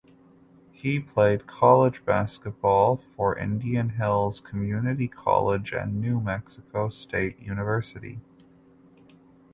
He 0.71 0.99
played 0.99 1.45
college 1.45 2.03
basketball 2.05 2.97
for 2.97 3.37
Indian 3.37 3.89
Hills 3.89 4.39
Community 4.39 5.07
College 5.07 5.73
and 5.73 6.01
New 6.01 6.19
Mexico 6.19 6.89
State 6.89 7.37
University. 7.39 8.19